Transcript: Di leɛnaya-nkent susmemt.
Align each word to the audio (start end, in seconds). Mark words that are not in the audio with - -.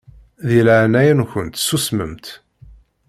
Di 0.47 0.59
leɛnaya-nkent 0.67 1.61
susmemt. 1.67 2.25